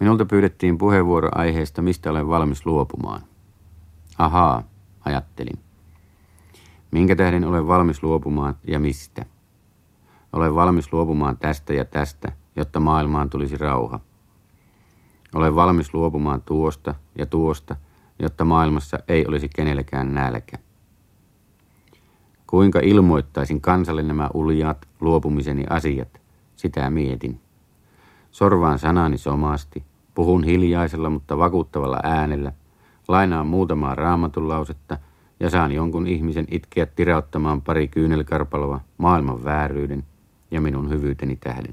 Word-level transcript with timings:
Minulta 0.00 0.24
pyydettiin 0.24 0.78
puheenvuoro 0.78 1.28
aiheesta, 1.34 1.82
mistä 1.82 2.10
olen 2.10 2.28
valmis 2.28 2.66
luopumaan. 2.66 3.22
Ahaa, 4.18 4.62
ajattelin. 5.04 5.58
Minkä 6.90 7.16
tähden 7.16 7.44
olen 7.44 7.66
valmis 7.66 8.02
luopumaan 8.02 8.56
ja 8.64 8.80
mistä? 8.80 9.24
Olen 10.32 10.54
valmis 10.54 10.92
luopumaan 10.92 11.36
tästä 11.36 11.74
ja 11.74 11.84
tästä, 11.84 12.32
jotta 12.56 12.80
maailmaan 12.80 13.30
tulisi 13.30 13.56
rauha. 13.56 14.00
Olen 15.34 15.54
valmis 15.54 15.94
luopumaan 15.94 16.42
tuosta 16.42 16.94
ja 17.18 17.26
tuosta, 17.26 17.76
jotta 18.18 18.44
maailmassa 18.44 18.98
ei 19.08 19.26
olisi 19.26 19.48
kenellekään 19.56 20.14
nälkä. 20.14 20.58
Kuinka 22.46 22.80
ilmoittaisin 22.80 23.60
kansalle 23.60 24.02
nämä 24.02 24.30
uljaat 24.34 24.88
luopumiseni 25.00 25.64
asiat, 25.70 26.20
sitä 26.56 26.90
mietin. 26.90 27.40
Sorvaan 28.30 28.78
sanani 28.78 29.18
somaasti, 29.18 29.84
puhun 30.18 30.44
hiljaisella, 30.44 31.10
mutta 31.10 31.38
vakuuttavalla 31.38 32.00
äänellä, 32.02 32.52
lainaan 33.08 33.46
muutamaa 33.46 33.94
raamatun 33.94 34.48
lausetta 34.48 34.98
ja 35.40 35.50
saan 35.50 35.72
jonkun 35.72 36.06
ihmisen 36.06 36.46
itkeä 36.50 36.86
tirauttamaan 36.86 37.62
pari 37.62 37.88
kyynelkarpaloa 37.88 38.80
maailman 38.98 39.44
vääryyden 39.44 40.04
ja 40.50 40.60
minun 40.60 40.90
hyvyyteni 40.90 41.36
tähden. 41.36 41.72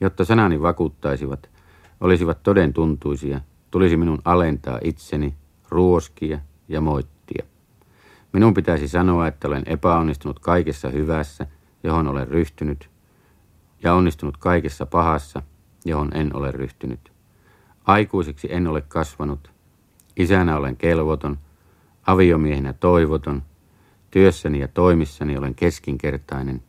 Jotta 0.00 0.24
sanani 0.24 0.62
vakuuttaisivat, 0.62 1.50
olisivat 2.00 2.42
toden 2.42 2.72
tuntuisia, 2.72 3.40
tulisi 3.70 3.96
minun 3.96 4.18
alentaa 4.24 4.78
itseni, 4.84 5.34
ruoskia 5.68 6.38
ja 6.68 6.80
moittia. 6.80 7.44
Minun 8.32 8.54
pitäisi 8.54 8.88
sanoa, 8.88 9.26
että 9.26 9.48
olen 9.48 9.62
epäonnistunut 9.66 10.38
kaikessa 10.38 10.88
hyvässä, 10.88 11.46
johon 11.82 12.06
olen 12.06 12.28
ryhtynyt, 12.28 12.90
ja 13.82 13.94
onnistunut 13.94 14.36
kaikessa 14.36 14.86
pahassa, 14.86 15.42
johon 15.84 16.10
en 16.14 16.36
ole 16.36 16.50
ryhtynyt. 16.50 17.12
Aikuiseksi 17.84 18.48
en 18.50 18.66
ole 18.66 18.80
kasvanut, 18.80 19.50
isänä 20.16 20.56
olen 20.56 20.76
kelvoton, 20.76 21.38
aviomiehenä 22.06 22.72
toivoton, 22.72 23.42
työssäni 24.10 24.58
ja 24.58 24.68
toimissani 24.68 25.38
olen 25.38 25.54
keskinkertainen. 25.54 26.62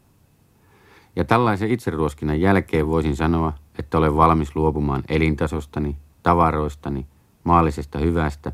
Ja 1.15 1.23
tällaisen 1.23 1.71
itseruoskinnan 1.71 2.41
jälkeen 2.41 2.87
voisin 2.87 3.15
sanoa, 3.15 3.53
että 3.79 3.97
olen 3.97 4.15
valmis 4.15 4.55
luopumaan 4.55 5.03
elintasostani, 5.09 5.97
tavaroistani, 6.23 7.05
maallisesta 7.43 7.99
hyvästä, 7.99 8.51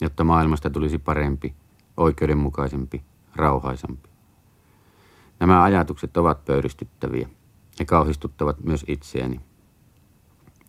jotta 0.00 0.24
maailmasta 0.24 0.70
tulisi 0.70 0.98
parempi, 0.98 1.54
oikeudenmukaisempi, 1.96 3.02
rauhaisempi. 3.36 4.08
Nämä 5.40 5.62
ajatukset 5.62 6.16
ovat 6.16 6.44
pöyristyttäviä. 6.44 7.28
Ne 7.78 7.84
kauhistuttavat 7.84 8.64
myös 8.64 8.84
itseäni. 8.88 9.40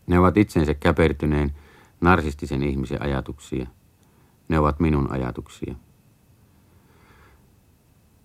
Ne 0.08 0.20
ovat 0.20 0.38
itsensä 0.38 0.74
käpertyneen, 0.74 1.54
narsistisen 2.02 2.64
ihmisen 2.64 3.02
ajatuksia. 3.02 3.68
Ne 4.50 4.60
ovat 4.60 4.80
minun 4.80 5.12
ajatuksia. 5.12 5.76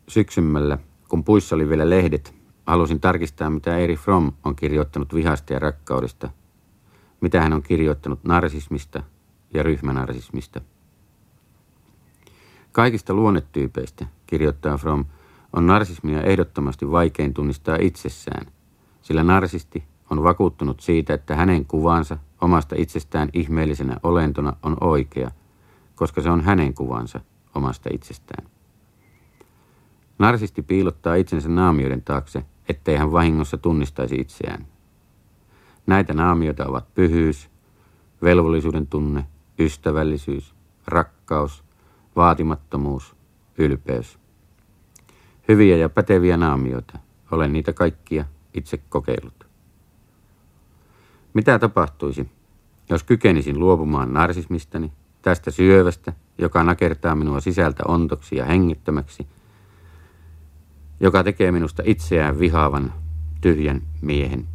Syksymällä, 0.09 0.79
kun 1.09 1.25
puissa 1.25 1.57
oli 1.57 1.69
vielä 1.69 1.91
lehdet, 1.91 2.35
halusin 2.67 3.01
tarkistaa, 3.01 3.51
mitä 3.51 3.77
Eri 3.77 3.97
Fromm 3.97 4.33
on 4.45 4.57
kirjoittanut 4.57 5.15
vihasta 5.15 5.53
ja 5.53 5.59
rakkaudesta, 5.59 6.31
mitä 7.21 7.43
hän 7.43 7.53
on 7.53 7.63
kirjoittanut 7.63 8.25
narsismista 8.25 9.03
ja 9.55 9.63
ryhmänarsismista. 9.63 10.61
Kaikista 12.73 13.15
luonnetyypeistä, 13.15 14.07
kirjoittaa 14.27 14.77
Fromm, 14.77 15.05
on 15.53 15.67
narsismia 15.67 16.23
ehdottomasti 16.23 16.91
vaikein 16.91 17.35
tunnistaa 17.35 17.77
itsessään, 17.81 18.47
sillä 19.03 19.25
narsisti 19.25 19.85
on 20.13 20.23
vakuuttunut 20.23 20.81
siitä, 20.81 21.15
että 21.15 21.37
hänen 21.37 21.67
kuvansa 21.67 22.19
omasta 22.41 22.75
itsestään 22.79 23.29
ihmeellisenä 23.33 23.97
olentona 24.03 24.57
on 24.63 24.77
oikea, 24.81 25.31
koska 25.95 26.23
se 26.23 26.31
on 26.31 26.41
hänen 26.41 26.75
kuvansa 26.75 27.21
omasta 27.55 27.91
itsestään. 27.93 28.47
Narsisti 30.19 30.63
piilottaa 30.63 31.15
itsensä 31.15 31.49
naamioiden 31.49 32.03
taakse, 32.03 32.45
ettei 32.69 32.97
hän 32.97 33.13
vahingossa 33.13 33.59
tunnistaisi 33.59 34.15
itseään. 34.15 34.67
Näitä 35.87 36.15
naamioita 36.15 36.67
ovat 36.67 36.95
pyhyys, 36.95 37.51
velvollisuuden 38.23 38.87
tunne, 38.87 39.27
ystävällisyys, 39.59 40.55
rakkaus, 40.87 41.65
vaatimattomuus, 42.17 43.17
ylpeys. 43.59 44.19
Hyviä 45.49 45.77
ja 45.77 45.89
päteviä 45.89 46.37
naamioita. 46.37 46.99
Olen 47.31 47.53
niitä 47.53 47.73
kaikkia 47.73 48.25
itse 48.55 48.77
kokeillut. 48.89 49.52
Mitä 51.35 51.59
tapahtuisi, 51.59 52.31
jos 52.91 53.03
kykenisin 53.03 53.61
luopumaan 53.61 54.13
narsismistani, 54.13 54.93
tästä 55.23 55.51
syövästä, 55.51 56.13
joka 56.39 56.65
nakertaa 56.65 57.15
minua 57.15 57.41
sisältä 57.41 57.83
ontoksi 57.89 58.37
ja 58.37 58.45
hengittömäksi, 58.45 59.27
joka 61.01 61.25
tekee 61.25 61.53
minusta 61.53 61.83
itseään 61.87 62.39
vihaavan, 62.39 62.93
tyhjän 63.41 63.83
miehen. 64.01 64.47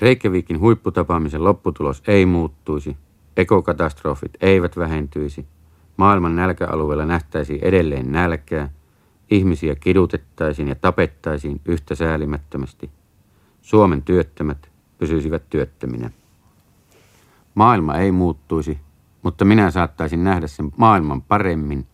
Reykjavikin 0.00 0.60
huipputapaamisen 0.60 1.44
lopputulos 1.44 2.02
ei 2.06 2.26
muuttuisi, 2.26 2.96
ekokatastrofit 3.36 4.32
eivät 4.40 4.76
vähentyisi, 4.76 5.46
maailman 5.96 6.36
nälkäalueella 6.36 7.06
nähtäisiin 7.06 7.64
edelleen 7.64 8.12
nälkää, 8.12 8.68
ihmisiä 9.30 9.74
kidutettaisiin 9.74 10.68
ja 10.68 10.74
tapettaisiin 10.74 11.60
yhtä 11.64 11.94
säälimättömästi. 11.94 12.90
Suomen 13.62 14.02
työttömät 14.02 14.73
pysyisivät 14.98 15.42
työttöminä. 15.50 16.10
Maailma 17.54 17.96
ei 17.96 18.12
muuttuisi, 18.12 18.78
mutta 19.22 19.44
minä 19.44 19.70
saattaisin 19.70 20.24
nähdä 20.24 20.46
sen 20.46 20.72
maailman 20.76 21.22
paremmin. 21.22 21.86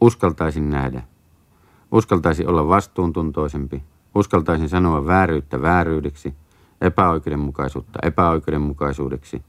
Uskaltaisin 0.00 0.70
nähdä. 0.70 1.02
Uskaltaisin 1.92 2.48
olla 2.48 2.68
vastuuntuntoisempi. 2.68 3.82
Uskaltaisin 4.14 4.68
sanoa 4.68 5.06
vääryyttä 5.06 5.62
vääryydeksi, 5.62 6.34
epäoikeudenmukaisuutta 6.80 7.98
epäoikeudenmukaisuudeksi. 8.02 9.42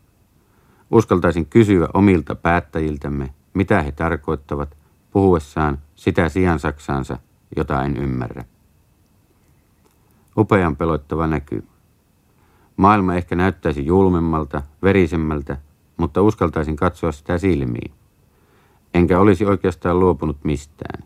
Uskaltaisin 0.92 1.46
kysyä 1.46 1.88
omilta 1.94 2.36
päättäjiltämme, 2.36 3.34
mitä 3.54 3.82
he 3.82 3.92
tarkoittavat 3.92 4.78
puhuessaan 5.12 5.78
sitä 5.96 6.30
sijan 6.30 6.60
saksaansa, 6.60 7.18
jota 7.56 7.84
en 7.84 7.98
ymmärrä. 7.98 8.44
Upean 10.38 10.76
pelottava 10.76 11.28
näky. 11.28 11.64
Maailma 12.78 13.16
ehkä 13.16 13.36
näyttäisi 13.36 13.86
julmemmalta, 13.86 14.62
verisemmältä, 14.84 15.58
mutta 15.98 16.22
uskaltaisin 16.22 16.76
katsoa 16.76 17.12
sitä 17.12 17.38
silmiin. 17.38 17.92
Enkä 18.94 19.20
olisi 19.20 19.46
oikeastaan 19.46 20.00
luopunut 20.00 20.38
mistään. 20.44 21.04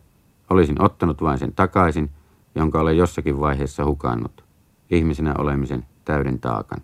Olisin 0.49 0.81
ottanut 0.81 1.21
vain 1.21 1.39
sen 1.39 1.53
takaisin, 1.53 2.09
jonka 2.55 2.79
olen 2.79 2.97
jossakin 2.97 3.39
vaiheessa 3.39 3.85
hukannut. 3.85 4.43
Ihmisenä 4.89 5.33
olemisen 5.37 5.85
täyden 6.05 6.39
taakan. 6.39 6.81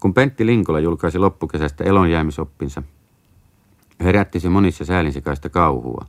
Kun 0.00 0.14
Pentti 0.14 0.46
Linkola 0.46 0.80
julkaisi 0.80 1.18
loppukesästä 1.18 1.84
elonjäämisoppinsa, 1.84 2.82
herätti 4.00 4.40
se 4.40 4.48
monissa 4.48 4.84
säälinsekaista 4.84 5.48
kauhua. 5.48 6.06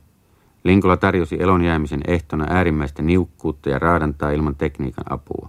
Linkola 0.64 0.96
tarjosi 0.96 1.42
elonjäämisen 1.42 2.00
ehtona 2.06 2.46
äärimmäistä 2.48 3.02
niukkuutta 3.02 3.70
ja 3.70 3.78
raadantaa 3.78 4.30
ilman 4.30 4.56
tekniikan 4.56 5.04
apua. 5.12 5.48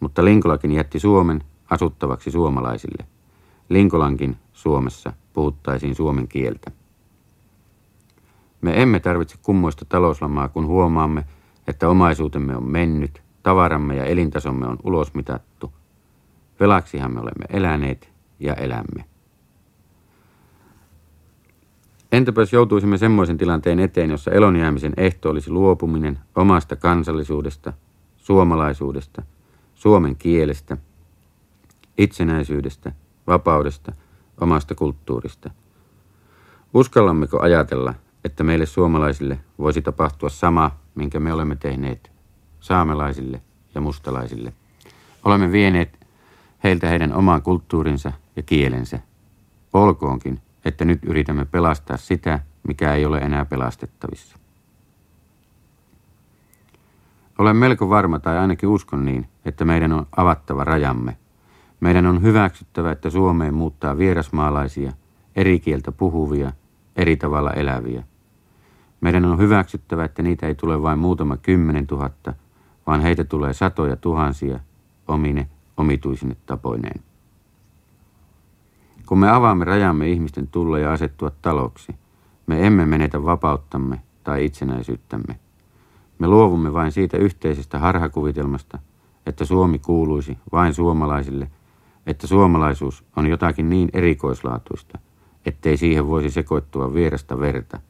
Mutta 0.00 0.24
Linkolakin 0.24 0.72
jätti 0.72 0.98
Suomen 0.98 1.44
asuttavaksi 1.70 2.30
suomalaisille. 2.30 3.06
Linkolankin 3.68 4.36
Suomessa 4.52 5.12
puhuttaisiin 5.32 5.94
suomen 5.94 6.28
kieltä. 6.28 6.70
Me 8.60 8.82
emme 8.82 9.00
tarvitse 9.00 9.36
kummoista 9.42 9.84
talouslamaa, 9.84 10.48
kun 10.48 10.66
huomaamme, 10.66 11.24
että 11.66 11.88
omaisuutemme 11.88 12.56
on 12.56 12.64
mennyt, 12.70 13.22
tavaramme 13.42 13.96
ja 13.96 14.04
elintasomme 14.04 14.66
on 14.66 14.78
ulosmitattu. 14.84 15.72
Velaksihan 16.60 17.14
me 17.14 17.20
olemme 17.20 17.44
eläneet 17.48 18.12
ja 18.40 18.54
elämme. 18.54 19.04
Entäpä 22.12 22.42
jos 22.42 22.52
joutuisimme 22.52 22.98
semmoisen 22.98 23.38
tilanteen 23.38 23.80
eteen, 23.80 24.10
jossa 24.10 24.30
elonjäämisen 24.30 24.92
ehto 24.96 25.30
olisi 25.30 25.50
luopuminen 25.50 26.18
omasta 26.34 26.76
kansallisuudesta, 26.76 27.72
suomalaisuudesta, 28.16 29.22
suomen 29.74 30.16
kielestä, 30.16 30.76
itsenäisyydestä, 31.98 32.92
vapaudesta, 33.26 33.92
omasta 34.40 34.74
kulttuurista. 34.74 35.50
Uskallammeko 36.74 37.40
ajatella, 37.40 37.94
että 38.24 38.44
meille 38.44 38.66
suomalaisille 38.66 39.38
voisi 39.58 39.82
tapahtua 39.82 40.28
sama, 40.28 40.70
minkä 40.94 41.20
me 41.20 41.32
olemme 41.32 41.56
tehneet 41.56 42.10
saamelaisille 42.60 43.42
ja 43.74 43.80
mustalaisille? 43.80 44.52
Olemme 45.24 45.52
vieneet 45.52 46.06
heiltä 46.64 46.88
heidän 46.88 47.12
oman 47.12 47.42
kulttuurinsa 47.42 48.12
ja 48.36 48.42
kielensä. 48.42 48.98
Olkoonkin, 49.72 50.40
että 50.68 50.84
nyt 50.84 51.04
yritämme 51.04 51.44
pelastaa 51.44 51.96
sitä, 51.96 52.40
mikä 52.68 52.94
ei 52.94 53.06
ole 53.06 53.18
enää 53.18 53.44
pelastettavissa. 53.44 54.38
Olen 57.38 57.56
melko 57.56 57.90
varma 57.90 58.18
tai 58.18 58.38
ainakin 58.38 58.68
uskon 58.68 59.04
niin, 59.04 59.28
että 59.44 59.64
meidän 59.64 59.92
on 59.92 60.06
avattava 60.16 60.64
rajamme. 60.64 61.16
Meidän 61.80 62.06
on 62.06 62.22
hyväksyttävä, 62.22 62.92
että 62.92 63.10
Suomeen 63.10 63.54
muuttaa 63.54 63.98
vierasmaalaisia, 63.98 64.92
eri 65.36 65.60
kieltä 65.60 65.92
puhuvia, 65.92 66.52
eri 66.96 67.16
tavalla 67.16 67.52
eläviä. 67.52 68.02
Meidän 69.00 69.24
on 69.24 69.38
hyväksyttävä, 69.38 70.04
että 70.04 70.22
niitä 70.22 70.46
ei 70.46 70.54
tule 70.54 70.82
vain 70.82 70.98
muutama 70.98 71.36
kymmenen 71.36 71.86
tuhatta, 71.86 72.34
vaan 72.86 73.00
heitä 73.00 73.24
tulee 73.24 73.52
satoja 73.52 73.96
tuhansia, 73.96 74.60
omine, 75.08 75.48
omituisine 75.76 76.36
tapoineen. 76.46 77.07
Kun 79.08 79.18
me 79.18 79.30
avaamme 79.30 79.64
rajamme 79.64 80.08
ihmisten 80.08 80.48
tulla 80.48 80.78
ja 80.78 80.92
asettua 80.92 81.30
taloksi, 81.42 81.94
me 82.46 82.66
emme 82.66 82.86
menetä 82.86 83.22
vapauttamme 83.22 84.02
tai 84.24 84.44
itsenäisyyttämme. 84.44 85.38
Me 86.18 86.26
luovumme 86.26 86.72
vain 86.72 86.92
siitä 86.92 87.16
yhteisestä 87.16 87.78
harhakuvitelmasta, 87.78 88.78
että 89.26 89.44
Suomi 89.44 89.78
kuuluisi 89.78 90.38
vain 90.52 90.74
suomalaisille, 90.74 91.50
että 92.06 92.26
suomalaisuus 92.26 93.04
on 93.16 93.26
jotakin 93.26 93.70
niin 93.70 93.88
erikoislaatuista, 93.92 94.98
ettei 95.46 95.76
siihen 95.76 96.06
voisi 96.06 96.30
sekoittua 96.30 96.94
vierasta 96.94 97.40
verta. 97.40 97.80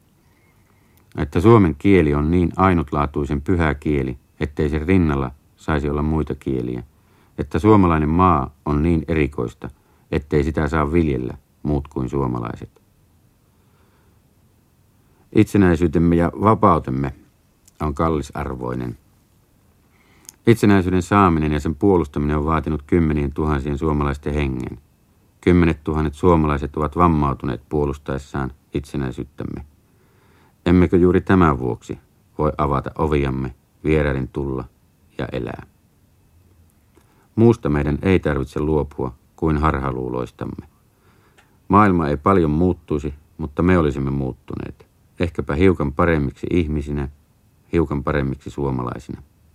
Että 1.17 1.41
suomen 1.41 1.75
kieli 1.75 2.13
on 2.13 2.31
niin 2.31 2.51
ainutlaatuisen 2.57 3.41
pyhä 3.41 3.73
kieli, 3.73 4.17
ettei 4.39 4.69
sen 4.69 4.87
rinnalla 4.87 5.31
saisi 5.55 5.89
olla 5.89 6.01
muita 6.01 6.35
kieliä. 6.35 6.83
Että 7.37 7.59
suomalainen 7.59 8.09
maa 8.09 8.55
on 8.65 8.83
niin 8.83 9.05
erikoista, 9.07 9.69
ettei 10.11 10.43
sitä 10.43 10.67
saa 10.67 10.91
viljellä 10.91 11.37
muut 11.63 11.87
kuin 11.87 12.09
suomalaiset. 12.09 12.81
Itsenäisyytemme 15.35 16.15
ja 16.15 16.31
vapautemme 16.41 17.13
on 17.81 17.93
kallisarvoinen. 17.95 18.97
Itsenäisyyden 20.47 21.01
saaminen 21.01 21.51
ja 21.51 21.59
sen 21.59 21.75
puolustaminen 21.75 22.37
on 22.37 22.45
vaatinut 22.45 22.81
kymmenien 22.81 23.33
tuhansien 23.33 23.77
suomalaisten 23.77 24.33
hengen. 24.33 24.79
Kymmenet 25.41 25.83
tuhannet 25.83 26.13
suomalaiset 26.13 26.77
ovat 26.77 26.95
vammautuneet 26.95 27.61
puolustaessaan 27.69 28.51
itsenäisyyttämme. 28.73 29.65
Emmekö 30.65 30.97
juuri 30.97 31.21
tämän 31.21 31.59
vuoksi 31.59 31.99
voi 32.37 32.51
avata 32.57 32.91
oviamme 32.97 33.55
vieraiden 33.83 34.27
tulla 34.27 34.63
ja 35.17 35.27
elää? 35.31 35.63
Muusta 37.35 37.69
meidän 37.69 37.99
ei 38.01 38.19
tarvitse 38.19 38.59
luopua 38.59 39.13
kuin 39.39 39.57
harhaluuloistamme. 39.57 40.67
Maailma 41.67 42.07
ei 42.07 42.17
paljon 42.17 42.51
muuttuisi, 42.51 43.13
mutta 43.37 43.63
me 43.63 43.77
olisimme 43.77 44.11
muuttuneet. 44.11 44.87
Ehkäpä 45.19 45.55
hiukan 45.55 45.93
paremmiksi 45.93 46.47
ihmisinä, 46.51 47.09
hiukan 47.73 48.03
paremmiksi 48.03 48.49
suomalaisina. 48.49 49.21